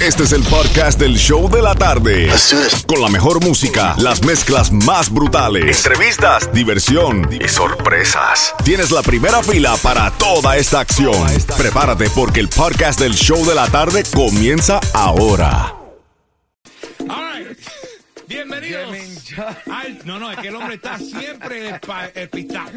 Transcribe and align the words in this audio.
Este 0.00 0.22
es 0.22 0.32
el 0.32 0.42
podcast 0.44 0.98
del 1.00 1.16
show 1.16 1.50
de 1.50 1.60
la 1.60 1.74
tarde. 1.74 2.30
Con 2.86 3.00
la 3.02 3.08
mejor 3.08 3.42
música, 3.44 3.94
las 3.98 4.22
mezclas 4.24 4.70
más 4.70 5.10
brutales, 5.12 5.84
entrevistas, 5.84 6.52
diversión 6.52 7.28
y 7.32 7.48
sorpresas. 7.48 8.54
Tienes 8.64 8.90
la 8.92 9.02
primera 9.02 9.42
fila 9.42 9.76
para 9.82 10.10
toda 10.12 10.56
esta 10.56 10.80
acción. 10.80 11.14
Prepárate 11.56 12.08
porque 12.10 12.40
el 12.40 12.48
podcast 12.48 13.00
del 13.00 13.14
show 13.14 13.44
de 13.44 13.54
la 13.54 13.66
tarde 13.68 14.04
comienza 14.14 14.80
ahora. 14.94 15.74
Bienvenidos. 18.28 18.88
al- 19.70 20.00
no, 20.04 20.18
no, 20.18 20.30
es 20.30 20.38
que 20.38 20.48
el 20.48 20.54
hombre 20.56 20.74
está 20.76 20.98
siempre 20.98 21.70
espa- 21.70 22.12
despistado. 22.12 22.70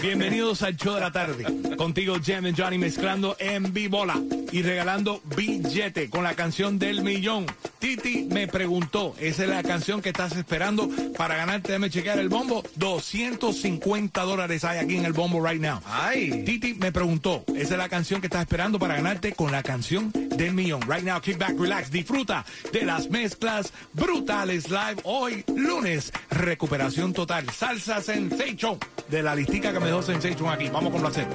Bienvenidos 0.00 0.62
al 0.62 0.76
show 0.76 0.94
de 0.94 1.00
la 1.00 1.10
tarde. 1.10 1.44
Contigo, 1.76 2.16
Jam 2.22 2.44
and 2.44 2.56
Johnny, 2.56 2.76
mezclando 2.76 3.34
en 3.38 3.72
vivola 3.72 4.20
y 4.52 4.62
regalando 4.62 5.22
billete 5.34 6.10
con 6.10 6.22
la 6.22 6.34
canción 6.34 6.78
del 6.78 7.02
millón. 7.02 7.46
Titi 7.78 8.24
me 8.30 8.46
preguntó, 8.46 9.14
esa 9.18 9.44
es 9.44 9.48
la 9.48 9.62
canción 9.62 10.02
que 10.02 10.10
estás 10.10 10.36
esperando 10.36 10.88
para 11.16 11.36
ganarte, 11.36 11.72
déjame 11.72 11.90
chequear 11.90 12.18
el 12.18 12.28
bombo. 12.28 12.62
250 12.76 14.22
dólares 14.22 14.64
hay 14.64 14.78
aquí 14.78 14.96
en 14.96 15.06
el 15.06 15.12
bombo 15.14 15.44
right 15.44 15.60
now. 15.60 15.80
Ay. 15.86 16.44
Titi 16.44 16.74
me 16.74 16.92
preguntó, 16.92 17.44
esa 17.54 17.74
es 17.74 17.78
la 17.78 17.88
canción 17.88 18.20
que 18.20 18.26
estás 18.26 18.42
esperando 18.42 18.78
para 18.78 18.96
ganarte 18.96 19.32
con 19.32 19.50
la 19.50 19.62
canción 19.62 20.12
del 20.12 20.52
millón. 20.52 20.82
Right 20.82 21.04
now, 21.04 21.20
kick 21.20 21.38
back, 21.38 21.58
relax, 21.58 21.90
disfruta 21.90 22.44
de 22.72 22.84
las 22.84 23.08
mezclas 23.08 23.72
brutales 23.94 24.68
live 24.68 25.00
hoy, 25.04 25.42
lunes, 25.54 26.12
recuperación 26.30 27.14
total, 27.14 27.48
salsa 27.50 28.02
sensation 28.02 28.78
de 29.08 29.22
la 29.22 29.34
listica 29.34 29.72
que 29.72 29.80
me 29.80 29.86
dejó 29.86 30.02
sensation 30.02 30.50
aquí. 30.50 30.68
Vamos 30.68 30.92
con 30.92 31.00
placer. 31.00 31.26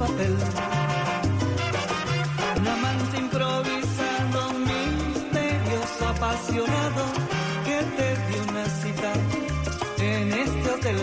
Papel. 0.00 0.34
Un 2.58 2.66
amante 2.76 3.16
improvisado, 3.26 4.40
misterioso, 4.70 6.02
apasionado, 6.14 7.02
que 7.66 7.78
te 7.96 8.08
dio 8.26 8.40
una 8.50 8.66
cita 8.80 9.10
en 9.98 10.32
este 10.44 10.66
hotel. 10.74 11.00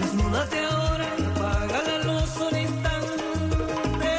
Desnúdate 0.00 0.58
ahora, 0.70 1.08
apaga 1.30 1.78
la 1.90 1.98
luz 2.08 2.30
un 2.48 2.56
instante 2.66 4.14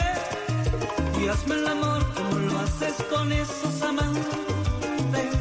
y 1.22 1.27
hazme 1.29 1.55
el 1.55 1.67
amor 1.67 2.02
como 2.17 2.35
lo 2.47 2.59
haces 2.59 2.95
con 3.11 3.31
esos 3.31 3.81
amantes. 3.81 5.31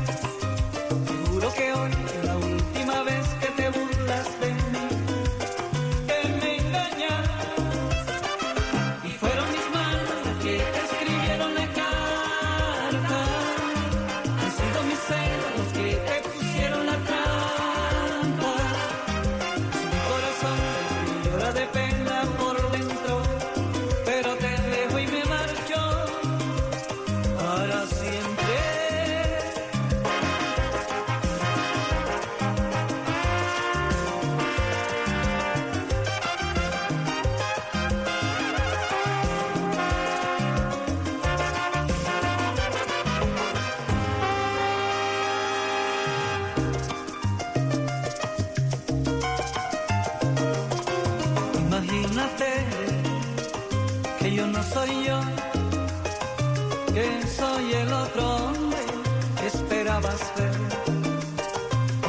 Seguro 1.08 1.48
que 1.56 1.66
hoy 1.72 1.90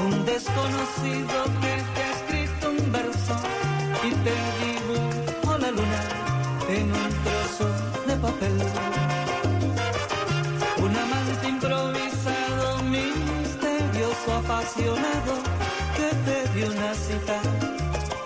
Un 0.06 0.24
desconocido 0.24 1.38
que 1.62 1.74
te 1.94 2.02
ha 2.04 2.12
escrito 2.12 2.70
un 2.70 2.92
verso 2.92 3.36
y 4.04 4.10
te 4.24 4.36
dibujo 4.62 5.58
la 5.58 5.72
luna 5.72 6.02
en 6.70 6.86
un 6.92 7.10
trozo 7.24 7.68
de 8.06 8.16
papel. 8.18 8.58
Un 10.78 10.96
amante 10.96 11.48
improvisado, 11.50 12.84
misterioso, 12.84 14.28
apasionado, 14.44 15.34
que 15.98 16.10
te 16.26 16.38
dio 16.54 16.72
una 16.72 16.94
cita 16.94 17.42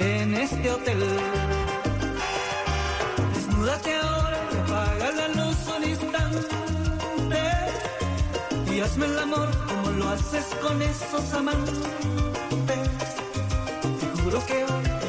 en 0.01 0.33
este 0.33 0.69
hotel. 0.69 1.01
Desnúdate 3.33 3.95
ahora, 3.99 4.14
y 8.75 8.79
el 8.79 9.19
amor 9.19 9.49
como 9.67 9.89
lo 9.91 10.09
haces 10.09 10.43
con 10.61 10.81
esos 10.81 11.33
amantes. 11.33 11.79
Te 13.99 14.21
juro 14.21 14.45
que 14.45 14.65
hoy 14.65 15.04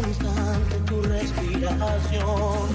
instante, 0.00 0.76
tu 0.86 1.02
respiración. 1.02 2.68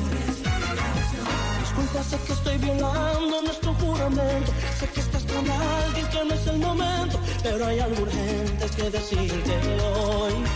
Disculpa, 1.60 2.04
sé 2.04 2.18
que 2.26 2.34
estoy 2.34 2.58
violando 2.58 3.42
nuestro 3.42 3.74
juramento, 3.74 4.52
sé 4.80 4.88
que 4.90 5.00
estás 5.00 5.24
con 5.24 5.50
alguien 5.50 6.08
que 6.08 6.26
no 6.26 6.34
es 6.34 6.48
el 6.48 6.60
momento, 6.60 7.20
pero 7.44 7.66
hay 7.66 7.80
algo 7.80 8.02
urgente 8.04 8.66
que 8.76 8.90
decirte 8.90 9.54
hoy. 9.82 10.47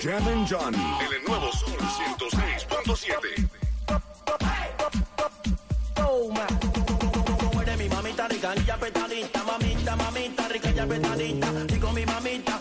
Jam 0.00 0.26
and 0.28 0.46
Johnny. 0.48 0.78
En 0.78 1.12
el 1.12 1.22
nuevo 1.28 1.52
Sol 1.52 1.76
106.7. 1.76 3.50
Como 5.94 7.60
eres 7.60 7.76
mi 7.76 7.86
mamita 7.86 8.26
rica 8.28 8.54
y 8.66 8.70
apretadita, 8.70 9.44
mamita, 9.44 9.96
mamita, 9.96 10.48
rica 10.48 10.70
y 10.74 10.78
apretadita. 10.78 11.52
Digo 11.66 11.92
mi 11.92 12.06
mamita, 12.06 12.58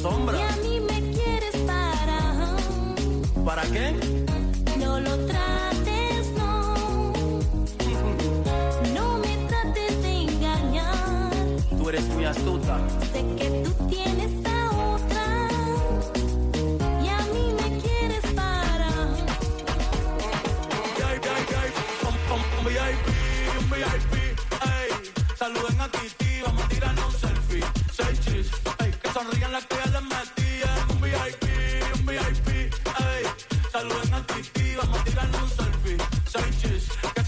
sombra. 0.00 0.38
y 0.38 0.42
a 0.42 0.56
mí 0.56 0.80
me 0.80 1.12
quieres 1.12 1.56
para. 1.66 2.56
¿Para 3.44 3.62
qué? 3.62 4.09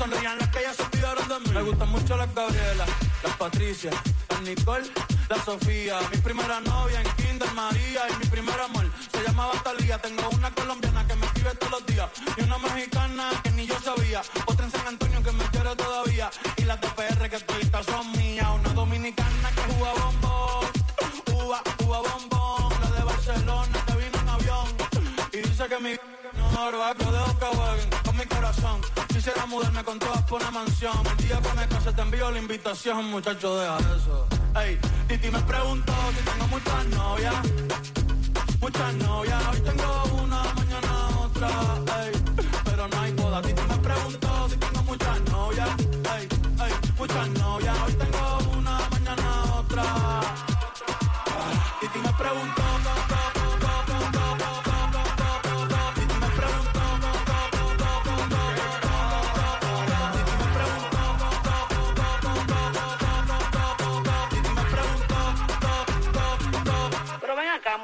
Sonrían 0.02 0.38
las 0.38 0.48
que 0.48 0.62
ya 0.62 0.74
se 0.74 0.82
olvidaron 0.82 1.28
de 1.28 1.38
mí. 1.40 1.50
Me 1.54 1.62
gustan 1.62 1.88
mucho 1.90 2.16
las 2.16 2.34
Gabriela, 2.34 2.86
las 3.22 3.36
Patricia, 3.36 3.90
las 4.28 4.40
Nicole, 4.42 4.90
la 5.28 5.44
Sofía. 5.44 5.98
Mi 6.10 6.18
primera 6.18 6.60
novia 6.60 7.00
en 7.00 7.08
Kinder 7.16 7.52
María 7.52 8.02
y 8.10 8.16
mi 8.18 8.26
primer 8.26 8.60
amor 8.60 8.86
se 9.12 9.22
llamaba 9.22 9.52
Talía. 9.62 9.98
Tengo 9.98 10.28
una 10.30 10.50
colombiana 10.50 11.06
que 11.06 11.14
me 11.14 11.26
escribe 11.26 11.54
todos 11.54 11.72
los 11.72 11.86
días 11.86 12.10
y 12.36 12.42
una 12.42 12.58
mexicana 12.58 13.30
que 13.44 13.50
ni 13.52 13.66
yo 13.66 13.78
sabía. 13.80 14.22
Otra 14.46 14.64
en 14.66 14.72
San 14.72 14.86
Antonio 14.88 15.22
que 15.22 15.32
me 15.32 15.44
quiere 15.44 15.76
todavía 15.76 16.30
y 16.56 16.62
las 16.64 16.80
de 16.80 16.88
PR 16.88 17.30
que 17.30 17.38
todavía 17.38 17.82
son 17.84 18.12
mías. 18.12 18.48
Una 18.58 18.70
dominicana 18.70 19.50
que 19.54 19.74
juega 19.74 19.92
bombón, 20.02 20.66
uva, 21.32 21.62
uva 21.84 21.98
bombón. 22.08 22.72
La 22.82 22.90
de 22.90 23.04
Barcelona 23.04 23.84
que 23.86 23.94
vino 24.02 24.18
en 24.20 24.28
avión 24.28 24.66
y 25.32 25.36
dice 25.48 25.68
que 25.68 25.78
mi 25.78 25.96
no 26.52 26.78
va 26.78 26.94
Quisiera 29.22 29.46
mudarme 29.46 29.84
con 29.84 30.00
todas 30.00 30.20
por 30.22 30.40
una 30.40 30.50
mansión. 30.50 30.96
El 31.06 31.28
día 31.28 31.40
que 31.40 31.52
me 31.54 31.68
case 31.68 31.92
te 31.92 32.02
envío 32.02 32.28
la 32.32 32.38
invitación, 32.40 33.04
muchacho, 33.04 33.56
deja 33.56 33.78
eso. 33.78 34.26
Ey, 34.60 34.76
Titi 35.06 35.30
me 35.30 35.38
preguntó 35.42 35.92
si 36.18 36.24
tengo 36.24 36.48
muchas 36.48 36.86
novias. 36.86 37.34
Muchas 38.60 38.94
novias, 38.94 39.42
hoy 39.52 39.60
tengo 39.60 40.04
una, 40.24 40.42
mañana 40.54 41.20
otra, 41.20 41.48
ey. 42.02 42.12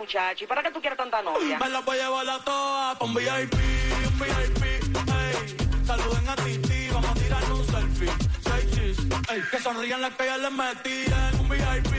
Muchacho, 0.08 0.44
¿y 0.44 0.46
para 0.46 0.62
qué 0.62 0.70
tú 0.70 0.80
quieres 0.80 0.96
tanta 0.96 1.20
novia? 1.20 1.58
Me 1.58 1.68
la 1.68 1.80
voy 1.80 1.98
a 1.98 2.04
llevar 2.04 2.30
a 2.30 2.38
todas 2.38 2.98
un 3.02 3.12
VIP, 3.12 3.54
un 4.08 4.18
VIP, 4.18 4.64
ey. 4.64 5.84
Saluden 5.84 6.28
a 6.30 6.36
Titi, 6.36 6.88
vamos 6.94 7.10
a 7.10 7.14
tirarnos 7.14 7.58
un 7.58 7.66
selfie. 7.66 8.10
Seis 8.42 8.70
chis, 8.72 8.98
ey. 9.30 9.42
Que 9.50 9.58
sonrían 9.58 10.00
las 10.00 10.14
que 10.14 10.24
ya 10.24 10.38
les 10.38 10.50
metían. 10.50 11.40
Un 11.40 11.48
VIP, 11.50 11.92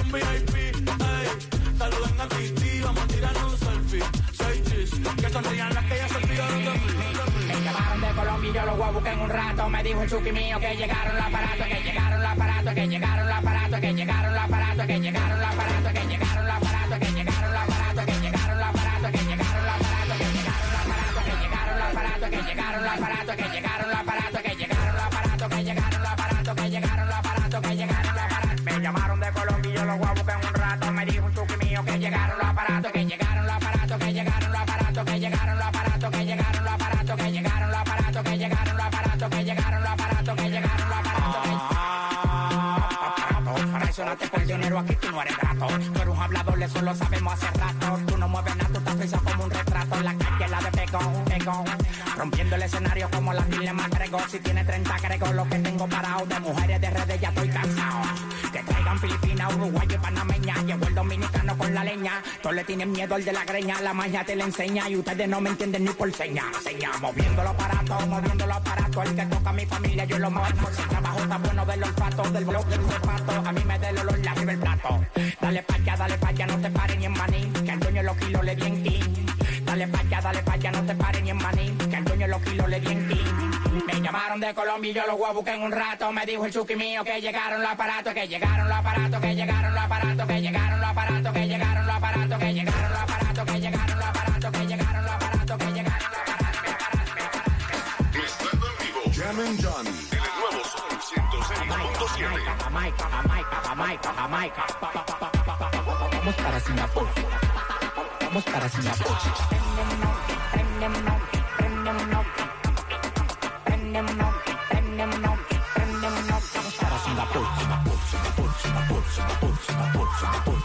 un 0.00 0.12
VIP, 0.12 0.54
ey. 0.54 1.76
Saluden 1.76 2.20
a 2.20 2.28
Titi, 2.28 2.80
vamos 2.82 3.02
a 3.02 3.06
tirarnos 3.08 3.52
un 3.52 3.58
selfie. 3.58 4.04
Seis 4.32 4.62
chis, 4.62 4.90
que 5.16 5.28
sonrían 5.28 5.74
las 5.74 5.84
que 5.86 5.96
ya 5.96 6.08
se 6.08 6.16
olvidaron 6.18 6.64
de 6.64 6.70
mí. 6.70 6.86
Me 7.48 7.60
llamaron 7.64 8.00
de 8.00 8.08
Colombia 8.14 8.50
y 8.50 8.54
yo 8.54 8.64
los 8.64 8.76
voy 8.78 8.86
a 8.86 8.90
buscar 8.92 9.12
en 9.12 9.20
un 9.22 9.30
rato. 9.30 9.68
Me 9.68 9.82
dijo 9.82 10.02
el 10.02 10.08
chuki 10.08 10.30
mío 10.30 10.60
que 10.60 10.76
llegaron 10.76 11.16
los 11.16 11.24
aparatos, 11.24 11.66
que 11.66 11.82
llegaron 11.82 12.22
los 12.22 12.30
aparatos, 12.30 12.74
que 12.74 12.86
llegaron 12.86 13.26
los 13.26 13.36
aparatos, 13.36 13.80
que 13.80 13.92
llegaron 13.92 14.34
los 14.34 14.44
aparatos, 14.44 14.86
que 14.86 15.00
llegaron 15.00 15.40
los 15.40 15.48
aparatos, 15.48 15.92
que 15.92 16.06
llegaron 16.06 16.25
aparatos, 22.96 23.36
que 23.36 23.48
llegaron 23.48 23.88
los 23.90 23.98
aparatos, 23.98 24.40
que 24.42 24.56
llegaron 24.56 24.94
los 24.94 25.02
aparatos, 25.02 25.48
que 25.48 25.64
llegaron 25.64 26.02
los 26.02 26.10
aparatos, 26.10 26.54
que 26.56 26.70
llegaron 26.70 27.06
los 27.06 27.16
aparatos, 27.16 27.60
que 27.60 27.76
llegaron 27.76 28.14
los 28.14 28.24
aparatos. 28.24 28.62
Me 28.62 28.80
llamaron 28.80 29.20
de 29.20 29.32
Colombia 29.32 29.72
yo 29.74 29.84
los 29.84 29.98
voy 29.98 30.06
a 30.06 30.12
buscar 30.12 30.40
en 30.40 30.48
un 30.48 30.54
rato. 30.54 30.92
Me 30.92 31.06
dijo 31.06 31.26
un 31.26 31.34
chuki 31.34 31.56
mío 31.66 31.84
que 31.84 31.98
llegaron 31.98 32.38
los 32.38 32.48
aparatos, 32.48 32.92
que 32.92 33.04
llegaron 33.04 33.46
los 33.46 33.54
aparatos, 33.54 33.98
que 33.98 34.12
llegaron 34.12 34.52
los 34.52 34.60
aparatos, 34.60 35.04
que 35.04 35.20
llegaron 35.20 35.58
los 35.58 35.66
aparatos, 35.66 36.10
que 36.10 36.24
llegaron 36.24 36.64
los 36.64 36.74
aparatos, 36.74 37.16
que 37.16 37.30
llegaron 37.32 37.70
los 37.70 37.80
aparatos, 37.80 38.22
que 38.24 38.38
llegaron 38.38 38.76
los 38.76 38.86
aparatos, 38.86 39.30
que 39.30 39.44
llegaron 39.44 39.82
los 39.82 39.92
aparatos, 39.92 40.36
que 40.36 40.50
llegaron 40.50 40.88
los 40.88 40.98
aparatos. 40.98 41.26
Traicionaste 43.78 44.28
por 44.28 44.46
dinero, 44.46 44.78
aquí 44.78 44.96
tú 44.96 45.10
no 45.10 45.22
eres 45.22 45.36
grato. 45.36 45.66
Tú 45.66 46.12
un 46.12 46.22
hablador, 46.22 46.62
eso 46.62 46.82
lo 46.82 46.94
sabemos 46.94 47.32
hace 47.34 47.50
rato. 47.58 47.75
Rompiendo 52.16 52.56
el 52.56 52.62
escenario 52.62 53.08
como 53.10 53.32
la 53.32 53.42
fila 53.42 53.72
más 53.72 53.90
grego. 53.90 54.18
Si 54.28 54.38
tiene 54.40 54.64
30 54.64 54.94
agrego 54.94 55.32
lo 55.32 55.48
que 55.48 55.58
tengo 55.58 55.86
parado. 55.86 56.26
De 56.26 56.40
mujeres 56.40 56.80
de 56.80 56.90
redes 56.90 57.20
ya 57.20 57.28
estoy 57.28 57.48
cansado. 57.48 58.02
Que 58.52 58.62
traigan 58.62 58.98
Filipinas, 58.98 59.54
Uruguay 59.54 59.86
y 59.90 59.98
Panameña. 59.98 60.54
Llegó 60.62 60.86
el 60.88 60.94
dominicano 60.94 61.58
con 61.58 61.74
la 61.74 61.84
leña. 61.84 62.22
Todos 62.42 62.56
le 62.56 62.64
tienen 62.64 62.90
miedo 62.90 63.14
al 63.14 63.24
de 63.24 63.32
la 63.32 63.44
greña. 63.44 63.80
La 63.82 63.92
magia 63.92 64.24
te 64.24 64.34
la 64.34 64.44
enseña 64.44 64.88
y 64.88 64.96
ustedes 64.96 65.28
no 65.28 65.40
me 65.40 65.50
entienden 65.50 65.84
ni 65.84 65.90
por 65.90 66.12
seña. 66.12 66.44
Seña, 66.62 66.90
moviendo 67.00 67.42
los 67.42 67.52
aparatos, 67.52 68.06
moviendo 68.08 68.46
los 68.46 68.56
aparatos. 68.56 69.04
El 69.04 69.14
que 69.14 69.26
toca 69.26 69.50
a 69.50 69.52
mi 69.52 69.66
familia, 69.66 70.04
yo 70.04 70.18
lo 70.18 70.30
mato. 70.30 70.68
Si 70.74 70.82
el 70.82 70.88
trabajo 70.88 71.20
está 71.20 71.38
bueno 71.38 71.66
del 71.66 71.84
olfato, 71.84 72.22
del 72.30 72.44
blog 72.44 72.66
del 72.66 72.80
zapato. 72.86 73.32
A 73.46 73.52
mí 73.52 73.62
me 73.64 73.78
da 73.78 73.90
el 73.90 73.98
olor, 73.98 74.18
la 74.18 74.32
el 74.32 74.58
plato. 74.58 75.06
Dale 75.40 75.62
pa' 75.62 75.74
allá, 75.74 75.96
dale 75.96 76.18
pa' 76.18 76.28
allá, 76.28 76.46
no 76.46 76.58
te 76.58 76.70
paren 76.70 76.98
ni 76.98 77.04
en 77.04 77.12
maní. 77.12 77.52
Que 77.64 77.72
el 77.72 77.80
dueño 77.80 78.02
los 78.02 78.16
kilos 78.16 78.44
le 78.44 78.56
di 78.56 78.66
en 78.66 78.82
ti. 78.82 79.25
Dale 79.76 79.88
pa' 79.88 79.98
allá, 79.98 80.20
dale 80.22 80.42
pa' 80.42 80.52
allá, 80.54 80.72
no 80.72 80.82
te 80.86 80.94
paren 80.94 81.22
ni 81.22 81.30
en 81.30 81.36
maní. 81.36 81.70
Que 81.90 81.96
el 81.96 82.04
dueño 82.06 82.26
los 82.28 82.40
kilos 82.40 82.66
le 82.66 82.80
di 82.80 82.92
en 82.92 83.08
ti. 83.08 83.20
Me 83.86 84.00
llamaron 84.00 84.40
de 84.40 84.54
Colombia 84.54 84.90
y 84.90 84.94
yo 84.94 85.06
los 85.06 85.18
voy 85.18 85.28
a 85.28 85.32
buscar 85.34 85.54
en 85.54 85.64
un 85.64 85.72
rato. 85.72 86.10
Me 86.12 86.24
dijo 86.24 86.46
el 86.46 86.52
chuki 86.54 86.76
mío 86.76 87.04
que 87.04 87.20
llegaron 87.20 87.60
los 87.60 87.70
aparatos, 87.70 88.14
que 88.14 88.26
llegaron 88.26 88.66
los 88.66 88.78
aparatos, 88.78 89.20
que 89.20 89.34
llegaron 89.34 89.74
los 89.74 89.84
aparatos, 89.84 90.26
que 90.26 90.40
llegaron 90.40 90.80
los 90.80 90.88
aparatos, 90.88 91.32
que 91.34 91.46
llegaron 91.46 91.86
los 91.86 91.94
aparatos, 91.94 92.38
que 92.38 92.54
llegaron 92.54 92.88
los 92.88 93.02
aparatos, 93.02 93.44
que 93.44 93.60
llegaron 93.60 93.98
los 93.98 94.08
aparatos, 94.08 94.50
que 94.50 94.66
llegaron 94.66 95.04
los 95.04 95.12
aparatos, 95.12 95.58
que 95.58 95.72
llegaron 95.74 96.10
los 96.10 96.20
aparatos. 96.22 96.64
Mezclando 98.14 98.66
en 98.66 98.76
vivo. 98.80 99.00
Jam 99.12 99.40
and 99.40 99.60
Johnny. 99.60 99.90
En 100.08 100.24
el 100.24 100.32
nuevo 100.40 100.64
Sol 100.64 100.96
Jamaica, 101.52 102.54
Jamaica, 102.64 103.04
Jamaica, 103.62 104.12
Jamaica. 104.16 104.62
Pa, 104.80 104.90
Vamos 106.12 106.34
para 106.36 106.60
Singapur. 106.60 107.45
Vamos 108.36 108.52
para 108.52 108.68
Singapur. 108.68 109.16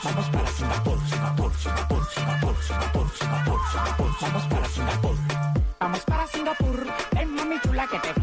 Vamos 0.03 0.27
para 0.27 0.47
Singapur. 0.51 0.51
Vamos 0.51 0.51
para 0.51 0.51
Singapur. 0.51 0.99
Vamos 4.19 4.47
para 4.47 4.67
Singapur. 4.67 5.17
Vamos 5.79 6.03
para 6.03 6.27
Singapur. 6.27 6.87
Ven 7.13 7.35
mami 7.35 7.55
chula 7.61 7.87
que 7.87 7.99
te 7.99 8.20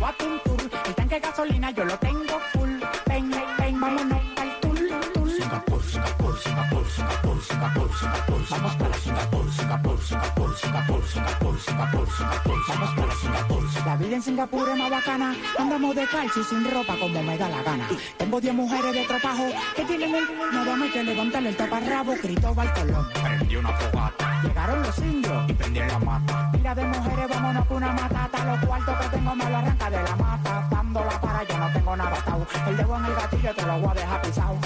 Singapur, 10.08 10.56
Singapur, 10.56 11.04
Singapur, 11.04 11.60
Singapur, 11.60 11.60
Singapur, 11.60 12.08
Singapur. 12.16 12.56
Vamos 12.66 12.94
para 12.96 13.14
Singapur. 13.14 13.62
La 13.84 13.96
vida 13.96 14.16
en 14.16 14.22
Singapur 14.22 14.68
es 14.70 14.76
más 14.78 14.90
bacana. 14.90 15.36
Andamos 15.58 15.94
de 15.94 16.06
calcio 16.06 16.40
y 16.40 16.44
sin 16.46 16.70
ropa 16.70 16.96
como 16.98 17.22
me 17.22 17.36
da 17.36 17.48
la 17.50 17.62
gana. 17.62 17.86
Tengo 18.16 18.40
10 18.40 18.54
mujeres 18.54 18.94
de 18.94 19.04
tropajo 19.04 19.44
que 19.76 19.84
tienen 19.84 20.14
el 20.14 20.24
nada 20.50 20.76
más 20.76 20.90
que 20.92 21.04
levantarle 21.04 21.50
el 21.50 21.56
taparrabo. 21.56 22.14
Cristóbal 22.22 22.72
Colón. 22.72 23.06
Prendió 23.22 23.60
una 23.60 23.68
fogata. 23.68 24.42
Llegaron 24.42 24.82
los 24.82 24.98
indios 24.98 25.50
y 25.50 25.52
prendieron 25.52 25.90
la 25.90 25.98
mata. 25.98 26.50
Mira 26.54 26.74
de 26.74 26.84
mujeres, 26.86 27.28
vámonos 27.28 27.66
con 27.66 27.76
una 27.76 27.92
matata. 27.92 28.44
Los 28.46 28.64
cuartos 28.64 28.96
que 28.96 29.08
tengo 29.10 29.34
me 29.34 29.50
lo 29.50 29.56
arranca 29.58 29.90
de 29.90 30.02
la 30.02 30.16
mata. 30.16 30.68
Dándola 30.70 31.20
para 31.20 31.42
yo 31.44 31.58
no 31.58 31.72
tengo 31.74 31.96
nada 31.96 32.16
atado. 32.16 32.46
El 32.66 32.76
dedo 32.78 32.96
en 32.96 33.04
el 33.04 33.14
gatillo 33.14 33.54
te 33.54 33.66
lo 33.66 33.78
voy 33.78 33.90
a 33.90 33.94
dejar 33.94 34.22
pisado. 34.22 34.56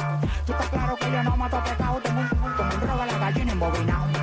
Tú 0.47 0.53
estás 0.53 0.69
claro 0.69 0.97
que 0.97 1.11
yo 1.11 1.23
no 1.25 1.37
mato 1.37 1.61
pecado. 1.65 2.01
Tengo 2.01 2.21
un, 2.21 2.29
como 2.29 2.75
un 2.75 2.81
robo 2.81 3.03
a 3.03 3.07
la 3.07 3.19
gallina 3.19 3.53
embobinado. 3.53 4.22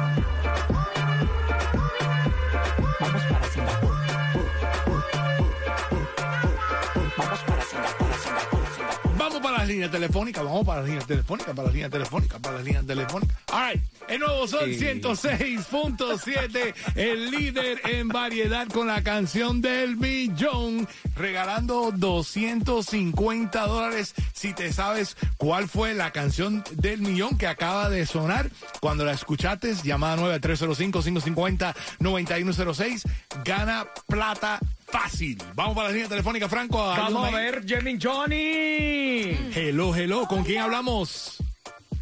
Líneas 9.69 9.91
telefónicas, 9.91 10.43
vamos 10.43 10.65
para 10.65 10.81
las 10.81 10.87
líneas 10.87 11.07
telefónicas, 11.07 11.55
para 11.55 11.67
las 11.67 11.73
líneas 11.73 11.91
telefónicas, 11.91 12.39
para 12.39 12.55
las 12.57 12.65
líneas 12.65 12.85
telefónicas. 12.85 13.37
All 13.51 13.71
right. 13.71 13.81
El 14.09 14.19
nuevo 14.21 14.47
Sol 14.47 14.71
106.7, 14.71 16.73
el 16.95 17.29
líder 17.29 17.79
en 17.85 18.07
variedad 18.07 18.67
con 18.67 18.87
la 18.87 19.03
canción 19.03 19.61
del 19.61 19.97
millón, 19.97 20.87
regalando 21.15 21.91
250 21.95 23.67
dólares 23.67 24.15
si 24.33 24.53
te 24.53 24.73
sabes 24.73 25.15
cuál 25.37 25.69
fue 25.69 25.93
la 25.93 26.09
canción 26.11 26.63
del 26.71 27.01
millón 27.01 27.37
que 27.37 27.45
acaba 27.45 27.87
de 27.89 28.07
sonar. 28.07 28.49
Cuando 28.79 29.05
la 29.05 29.11
escuchaste, 29.11 29.75
llamada 29.83 30.39
9305-550-9106, 30.39 33.03
gana 33.45 33.85
plata 34.07 34.59
fácil. 34.91 35.41
Vamos 35.55 35.75
para 35.75 35.87
la 35.89 35.93
línea 35.93 36.09
telefónica, 36.09 36.47
Franco. 36.49 36.77
Vamos 36.77 37.27
a 37.27 37.35
ver, 37.35 37.63
Jimmy 37.65 37.97
Johnny. 38.01 39.37
Hello, 39.53 39.95
hello, 39.95 40.27
¿con 40.27 40.43
quién 40.43 40.61
hablamos? 40.61 41.37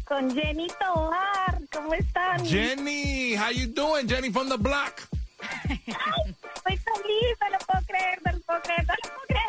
Con 0.04 0.34
Jenny 0.34 0.68
Tobar, 0.80 1.58
¿cómo 1.70 1.92
están? 1.94 2.44
Jenny, 2.46 3.36
how 3.36 3.50
you 3.50 3.66
doing? 3.66 4.08
Jenny 4.08 4.30
from 4.30 4.48
the 4.48 4.56
block. 4.56 5.02
Estoy 5.68 6.76
feliz, 6.76 7.36
no 7.40 7.50
lo 7.50 7.58
puedo 7.66 7.86
creer, 7.86 8.18
no 8.24 8.32
lo 8.32 8.40
puedo 8.40 8.60
creer, 8.62 8.86
no 8.86 8.94
lo 8.94 9.00
puedo 9.02 9.22
creer. 9.28 9.48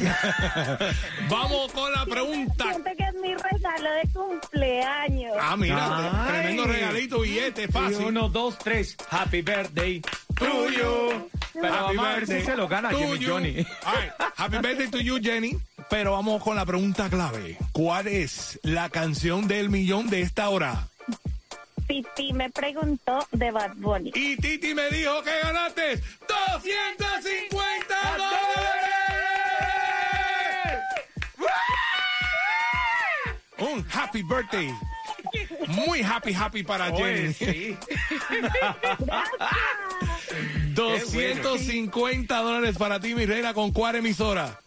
Vamos 1.28 1.72
con 1.72 1.92
la 1.92 2.06
pregunta. 2.06 2.64
Siento 2.64 2.90
que 2.96 3.04
es 3.04 3.14
mi 3.14 3.34
regalo 3.34 3.90
de 3.92 4.08
cumpleaños. 4.12 5.36
Ah, 5.40 5.56
mira, 5.56 6.24
Ay. 6.24 6.28
tremendo 6.32 6.64
regalito, 6.64 7.20
billete, 7.20 7.68
fácil. 7.68 8.00
Y 8.00 8.04
uno, 8.04 8.28
dos, 8.28 8.58
tres. 8.58 8.96
Happy 9.10 9.42
birthday 9.42 10.00
to 10.36 10.70
you. 10.70 11.30
Pero 11.60 11.74
Happy 11.74 11.96
vamos 11.96 12.12
a 12.12 12.14
ver 12.16 12.26
si 12.26 12.32
birthday 12.32 12.46
se 12.52 12.56
lo 12.56 12.68
gana 12.68 12.90
to 12.90 12.98
Jimmy 12.98 13.18
you. 13.18 13.28
Johnny. 13.30 13.52
Right, 13.54 14.12
Happy 14.36 14.58
birthday 14.58 14.88
to 14.90 14.98
you, 15.00 15.18
Jenny. 15.22 15.56
Pero 15.88 16.12
vamos 16.12 16.42
con 16.42 16.56
la 16.56 16.64
pregunta 16.64 17.08
clave. 17.10 17.58
¿Cuál 17.72 18.06
es 18.06 18.58
la 18.62 18.88
canción 18.88 19.48
del 19.48 19.68
millón 19.70 20.08
de 20.08 20.20
esta 20.22 20.48
hora? 20.48 20.86
Titi 21.88 22.32
me 22.32 22.48
preguntó 22.50 23.26
de 23.32 23.50
Bad 23.50 23.72
Bunny. 23.76 24.12
Y 24.14 24.36
Titi 24.36 24.74
me 24.74 24.88
dijo 24.90 25.22
que 25.24 25.32
ganaste 25.42 25.96
250 26.28 27.94
dólares. 28.16 28.40
Un 33.58 33.84
happy 33.92 34.22
birthday. 34.22 34.70
Muy 35.68 36.02
happy, 36.02 36.32
happy 36.32 36.62
para 36.62 36.90
Oye, 36.92 37.32
Jenny. 37.34 37.34
sí. 37.34 37.76
250 40.74 42.36
dólares 42.36 42.76
para 42.76 43.00
ti, 43.00 43.14
mi 43.14 43.24
reina, 43.26 43.54
¿con 43.54 43.72
cuál 43.72 43.96
emisora? 43.96 44.60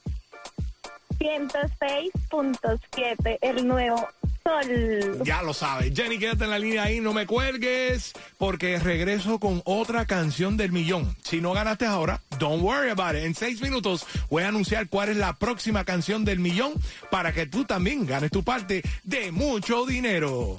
106.7, 1.19 3.37
el 3.41 3.67
nuevo 3.67 4.07
sol. 4.43 5.21
Ya 5.23 5.41
lo 5.41 5.53
sabes. 5.53 5.93
Jenny, 5.95 6.19
quédate 6.19 6.43
en 6.43 6.49
la 6.49 6.59
línea 6.59 6.83
ahí, 6.83 6.99
no 6.99 7.13
me 7.13 7.25
cuelgues, 7.25 8.13
porque 8.37 8.77
regreso 8.79 9.39
con 9.39 9.61
otra 9.65 10.05
canción 10.05 10.57
del 10.57 10.71
millón. 10.71 11.15
Si 11.23 11.39
no 11.39 11.53
ganaste 11.53 11.85
ahora, 11.85 12.21
don't 12.39 12.61
worry 12.61 12.89
about 12.89 13.15
it. 13.15 13.23
En 13.23 13.35
seis 13.35 13.61
minutos 13.61 14.05
voy 14.29 14.43
a 14.43 14.49
anunciar 14.49 14.89
cuál 14.89 15.09
es 15.09 15.17
la 15.17 15.33
próxima 15.33 15.85
canción 15.85 16.25
del 16.25 16.39
millón 16.39 16.73
para 17.09 17.33
que 17.33 17.45
tú 17.45 17.65
también 17.65 18.05
ganes 18.05 18.31
tu 18.31 18.43
parte 18.43 18.83
de 19.03 19.31
mucho 19.31 19.85
dinero. 19.85 20.57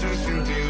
La 0.00 0.08
noche 0.08 0.16
sin 0.24 0.67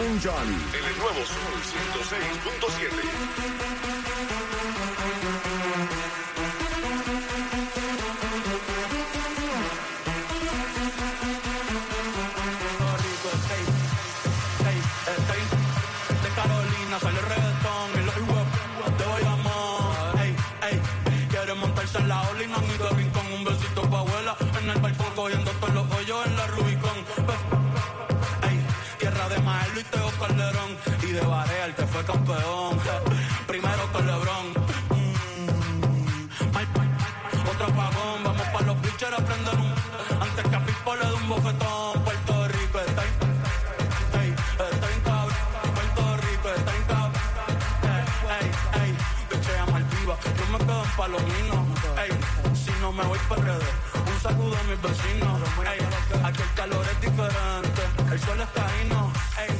Volumen 0.00 0.18
Johnny. 0.18 0.56
El 0.72 0.98
nuevo 0.98 1.26
Sur 1.26 1.60
106.7. 2.08 3.99
de 31.12 31.20
Barea, 31.20 31.66
el 31.66 31.74
que 31.74 31.86
fue 31.86 32.04
campeón. 32.04 32.78
Primero 33.46 33.92
con 33.92 34.06
Lebron. 34.06 34.50
Mm. 34.90 35.10
Otro 37.50 37.66
apagón, 37.66 38.24
vamos 38.24 38.46
para 38.52 38.66
los 38.66 38.76
pitchers 38.76 39.18
a 39.18 39.24
prender 39.24 39.54
un. 39.54 39.74
Antes 40.22 40.44
que 40.48 40.56
a 40.56 40.64
Pipo 40.64 40.94
le 40.94 41.12
un 41.14 41.28
bofetón. 41.28 42.04
Puerto 42.04 42.48
Rico 42.48 42.80
está 42.80 43.02
ahí. 43.02 43.08
Yo 50.36 50.46
me 50.52 50.58
quedo 50.58 50.82
en 50.82 50.90
palomino, 50.96 51.66
ey, 52.02 52.10
si 52.54 52.72
no 52.80 52.92
me 52.92 53.04
voy 53.04 53.18
para 53.28 53.42
redes, 53.42 53.74
un 53.94 54.20
saludo 54.20 54.56
a 54.56 54.62
mis 54.64 54.82
vecinos, 54.82 55.40
ey, 55.72 55.78
aquí 56.24 56.42
el 56.42 56.52
calor 56.54 56.84
es 56.92 57.00
diferente, 57.00 57.82
el 58.12 58.20
sol 58.20 58.40
está 58.40 58.66
ahí, 58.66 58.88
no, 58.88 59.12
ey 59.38 59.50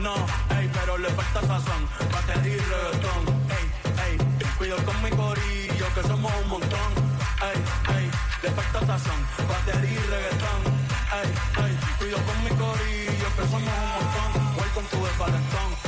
no, 0.00 0.14
ey, 0.56 0.70
pero 0.72 0.98
le 0.98 1.08
falta 1.10 1.40
sazón, 1.40 1.88
batería 2.12 2.56
y 2.56 2.58
reggaetón, 2.58 3.22
ey, 3.56 3.66
ey, 4.06 4.18
cuido 4.56 4.76
con 4.84 5.02
mi 5.02 5.10
corillo 5.10 5.86
que 5.94 6.02
somos 6.02 6.32
un 6.42 6.48
montón, 6.48 6.90
ey, 7.42 7.96
ey, 7.96 8.10
le 8.42 8.50
falta 8.50 8.80
sazón, 8.86 9.20
batería 9.48 9.90
y 9.90 10.10
reggaetón, 10.10 10.60
ey, 11.20 11.64
ey, 11.64 11.78
cuido 11.98 12.18
con 12.18 12.44
mi 12.44 12.50
corillo 12.50 13.28
que 13.36 13.42
somos 13.42 13.54
un 13.54 13.88
montón, 13.94 14.56
voy 14.56 14.68
con 14.74 14.84
tu 14.86 15.04
desbalentón. 15.04 15.87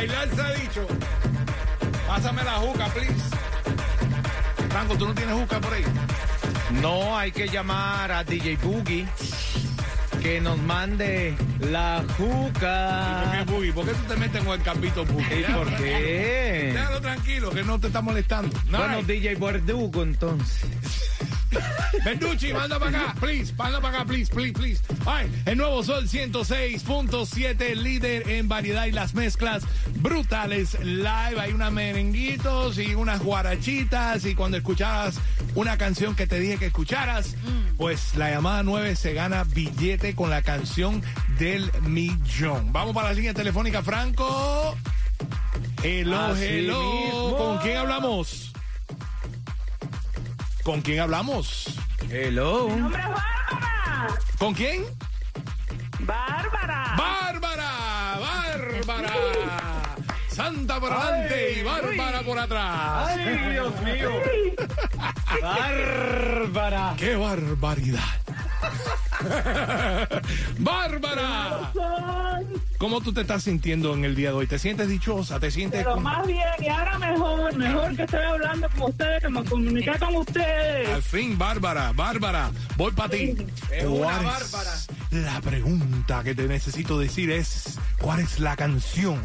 bailar 0.00 0.28
se 0.34 0.40
ha 0.40 0.50
dicho. 0.52 0.86
Pásame 2.06 2.42
la 2.42 2.52
juca, 2.52 2.86
please. 2.86 3.14
Franco, 4.70 4.96
¿tú 4.96 5.06
no 5.06 5.14
tienes 5.14 5.34
juca 5.34 5.60
por 5.60 5.72
ahí? 5.74 5.84
No, 6.80 7.16
hay 7.16 7.32
que 7.32 7.48
llamar 7.48 8.10
a 8.12 8.24
DJ 8.24 8.56
Boogie 8.62 9.06
que 10.22 10.40
nos 10.40 10.58
mande 10.58 11.34
la 11.70 12.02
juca. 12.16 13.24
¿Y 13.24 13.24
por 13.24 13.32
qué 13.32 13.52
Boogie? 13.52 13.72
¿Por 13.72 13.86
qué 13.86 13.92
tú 13.92 14.02
te 14.08 14.16
metes 14.16 14.44
con 14.44 14.54
el 14.54 14.62
campito 14.62 15.04
Boogie? 15.04 15.40
¿Y 15.40 15.44
por 15.52 15.76
qué? 15.76 16.70
Déjalo 16.74 17.00
tranquilo, 17.00 17.50
que 17.50 17.62
no 17.62 17.78
te 17.78 17.88
está 17.88 18.00
molestando. 18.00 18.56
Bueno, 18.70 19.02
DJ 19.02 19.34
Verdugo, 19.34 20.02
entonces. 20.02 20.64
Verducci, 22.04 22.52
manda 22.52 22.78
para 22.78 23.02
acá, 23.02 23.14
please, 23.20 23.52
manda 23.56 23.80
para 23.80 23.96
acá, 23.98 24.06
please, 24.06 24.30
please, 24.32 24.52
please. 24.52 24.80
Ay, 25.06 25.30
el 25.46 25.58
nuevo 25.58 25.82
Sol 25.82 26.06
106.7, 26.08 27.74
líder 27.74 28.28
en 28.30 28.48
variedad 28.48 28.86
y 28.86 28.92
las 28.92 29.14
mezclas 29.14 29.64
brutales 29.96 30.78
live. 30.84 31.40
Hay 31.40 31.52
unas 31.52 31.72
merenguitos 31.72 32.78
y 32.78 32.94
unas 32.94 33.20
guarachitas 33.22 34.24
y 34.24 34.34
cuando 34.34 34.56
escuchabas 34.56 35.18
una 35.54 35.76
canción 35.76 36.14
que 36.14 36.26
te 36.26 36.38
dije 36.38 36.58
que 36.58 36.66
escucharas, 36.66 37.34
pues 37.76 38.14
la 38.14 38.30
llamada 38.30 38.62
9 38.62 38.94
se 38.96 39.12
gana 39.14 39.44
billete 39.44 40.14
con 40.14 40.30
la 40.30 40.42
canción 40.42 41.02
del 41.38 41.70
millón. 41.82 42.72
Vamos 42.72 42.94
para 42.94 43.08
la 43.08 43.14
línea 43.14 43.34
telefónica, 43.34 43.82
Franco. 43.82 44.76
Hello, 45.82 46.18
Así 46.26 46.44
hello. 46.44 46.80
mismo. 46.82 47.36
¿Con 47.36 47.58
quién 47.58 47.76
hablamos? 47.78 48.49
¿Con 50.70 50.82
quién 50.82 51.00
hablamos? 51.00 51.64
Hello. 52.08 52.66
¡Hombre, 52.66 53.02
Bárbara! 53.02 54.06
¿Con 54.38 54.54
quién? 54.54 54.84
¡Bárbara! 55.98 56.94
¡Bárbara! 56.96 58.20
¡Bárbara! 58.86 59.12
Santa 60.28 60.78
por 60.78 60.92
adelante 60.92 61.58
y 61.58 61.62
Bárbara 61.64 62.22
por 62.22 62.38
atrás. 62.38 63.08
Ay, 63.08 63.50
Dios 63.50 63.82
mío. 63.82 64.10
Bárbara. 65.42 66.94
¡Qué 66.96 67.16
barbaridad! 67.16 68.19
¡Bárbara! 70.58 71.72
¿Cómo 72.78 73.02
tú 73.02 73.12
te 73.12 73.20
estás 73.20 73.42
sintiendo 73.42 73.92
en 73.94 74.04
el 74.06 74.14
día 74.14 74.30
de 74.30 74.36
hoy? 74.36 74.46
¿Te 74.46 74.58
sientes 74.58 74.88
dichosa? 74.88 75.38
¿Te 75.38 75.50
sientes 75.50 75.84
Pero 75.84 76.00
más 76.00 76.26
bien, 76.26 76.46
y 76.60 76.68
ahora 76.68 76.98
mejor, 76.98 77.54
mejor 77.54 77.94
que 77.94 78.02
estoy 78.04 78.22
hablando 78.22 78.68
con 78.70 78.82
ustedes, 78.90 79.22
que 79.22 79.28
me 79.28 79.44
comuniqué 79.44 79.98
con 79.98 80.16
ustedes. 80.16 80.88
Al 80.88 81.02
fin, 81.02 81.36
Bárbara, 81.36 81.92
Bárbara, 81.94 82.50
voy 82.76 82.92
para 82.92 83.10
ti. 83.10 83.36
Es 83.70 83.84
una 83.84 83.98
¿Cuál 83.98 84.16
es 84.16 84.52
Bárbara. 84.52 84.70
La 85.10 85.40
pregunta 85.42 86.24
que 86.24 86.34
te 86.34 86.48
necesito 86.48 86.98
decir 86.98 87.30
es, 87.30 87.78
¿cuál 88.00 88.20
es 88.20 88.38
la 88.38 88.56
canción 88.56 89.20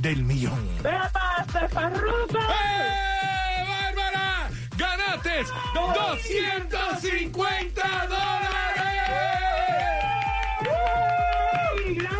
del 0.00 0.24
millón? 0.24 0.58
¡Beba, 0.82 1.46
Farruko! 1.70 2.38
¡Eh! 2.38 3.12
¡Ganaste 5.12 5.44
250 5.74 7.82
dólares! 8.08 8.48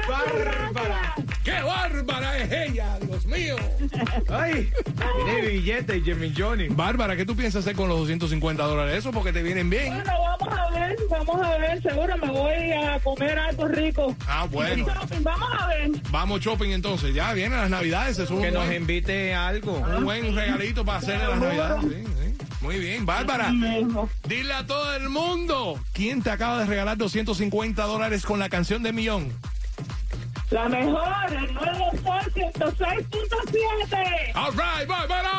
Bárbara. 0.06 1.14
¡Qué 1.42 1.62
bárbara 1.62 2.36
es 2.38 2.52
ella, 2.52 2.98
Dios 3.00 3.24
mío! 3.24 3.56
Ay, 4.28 4.70
tiene 5.24 5.40
billete, 5.40 6.02
Jimmy 6.02 6.34
Johnny. 6.36 6.68
Bárbara, 6.68 7.16
¿qué 7.16 7.24
tú 7.24 7.34
piensas 7.34 7.64
hacer 7.64 7.74
con 7.74 7.88
los 7.88 7.98
250 8.00 8.62
dólares? 8.62 8.98
Eso 8.98 9.10
porque 9.10 9.32
te 9.32 9.42
vienen 9.42 9.70
bien. 9.70 9.94
Bueno, 9.94 10.12
vamos 10.20 10.48
a 10.58 10.68
ver, 10.70 10.96
vamos 11.08 11.42
a 11.42 11.56
ver, 11.58 11.82
seguro 11.82 12.16
me 12.18 12.28
voy 12.30 12.72
a 12.72 13.00
comer 13.00 13.38
algo 13.38 13.68
rico. 13.68 14.14
Ah, 14.28 14.46
bueno. 14.50 14.84
Vamos 15.22 15.48
a 15.58 15.66
ver. 15.68 15.90
Vamos 16.10 16.40
shopping 16.40 16.70
entonces. 16.70 17.14
Ya 17.14 17.32
vienen 17.32 17.58
las 17.58 17.70
navidades. 17.70 18.12
Eso 18.18 18.24
es 18.24 18.30
un 18.30 18.42
Que 18.42 18.50
nos 18.50 18.70
invite 18.70 19.32
a 19.34 19.48
algo. 19.48 19.78
un 19.78 20.04
buen 20.04 20.36
regalito 20.36 20.84
para 20.84 20.98
hacerle 20.98 21.26
las 21.26 21.40
navidades. 21.40 21.82
Sí, 21.82 22.04
sí. 22.04 22.21
Muy 22.62 22.78
bien, 22.78 23.04
Bárbara. 23.04 23.52
Dile 24.28 24.54
a 24.54 24.64
todo 24.64 24.94
el 24.94 25.08
mundo 25.08 25.80
quién 25.92 26.22
te 26.22 26.30
acaba 26.30 26.60
de 26.60 26.66
regalar 26.66 26.96
250 26.96 27.82
dólares 27.82 28.24
con 28.24 28.38
la 28.38 28.48
canción 28.48 28.84
de 28.84 28.92
millón. 28.92 29.32
La 30.50 30.68
mejor, 30.68 31.02
el 31.28 31.54
nuevo 31.54 31.90
Sol 32.04 32.32
106.7. 32.34 34.32
All 34.36 34.52
right, 34.52 34.86
Bárbara. 34.86 35.30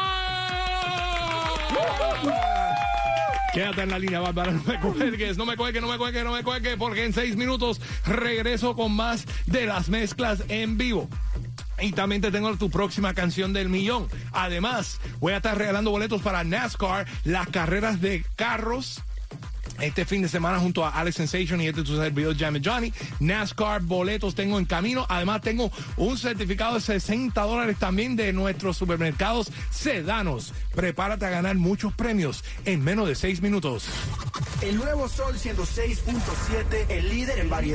Quédate 3.54 3.84
en 3.84 3.90
la 3.92 4.00
línea, 4.00 4.20
Bárbara. 4.20 4.52
No 4.52 4.64
me 4.66 4.80
cuelgues, 4.80 5.38
no 5.38 5.46
me 5.46 5.56
cuelgues, 5.56 5.82
no 5.82 5.88
me 5.88 5.98
cuelgues, 5.98 6.24
no 6.26 6.32
me 6.32 6.44
cuelgues, 6.44 6.76
porque 6.76 7.06
en 7.06 7.14
seis 7.14 7.38
minutos 7.38 7.80
regreso 8.06 8.76
con 8.76 8.92
más 8.92 9.26
de 9.46 9.68
las 9.68 9.88
mezclas 9.88 10.44
en 10.50 10.78
vivo. 10.78 11.08
Y 11.84 11.92
también 11.92 12.22
te 12.22 12.32
tengo 12.32 12.56
tu 12.56 12.70
próxima 12.70 13.14
canción 13.14 13.52
del 13.52 13.68
millón. 13.68 14.08
Además, 14.32 15.02
voy 15.20 15.34
a 15.34 15.38
estar 15.38 15.58
regalando 15.58 15.92
boletos 15.92 16.22
para 16.22 16.46
NASCAR, 16.46 17.06
las 17.26 17.50
carreras 17.50 18.00
de 18.00 18.24
carros. 18.38 19.02
Este 19.82 20.06
fin 20.06 20.22
de 20.22 20.30
semana 20.30 20.60
junto 20.60 20.86
a 20.86 20.92
Alex 20.92 21.18
Sensation 21.18 21.60
y 21.60 21.68
este 21.68 21.84
tu 21.84 21.98
servidor 21.98 22.38
Jam 22.38 22.62
Johnny. 22.64 22.94
NASCAR 23.20 23.82
boletos 23.82 24.34
tengo 24.34 24.58
en 24.60 24.66
camino. 24.66 25.06
Además 25.10 25.42
tengo 25.42 25.72
un 25.98 26.18
certificado 26.18 26.76
de 26.76 26.82
60 26.82 27.42
dólares 27.42 27.76
también 27.78 28.16
de 28.16 28.32
nuestros 28.32 28.78
supermercados 28.78 29.52
sedanos. 29.70 30.54
Prepárate 30.74 31.26
a 31.26 31.32
ganar 31.32 31.58
muchos 31.58 31.94
premios 31.94 32.46
en 32.64 32.82
menos 32.82 33.10
de 33.10 33.16
seis 33.16 33.42
minutos. 33.42 33.88
El 34.62 34.78
nuevo 34.78 35.10
Sol 35.10 35.36
106.7, 35.36 36.86
el 36.88 37.10
líder 37.10 37.40
en 37.40 37.50
variedad. 37.50 37.72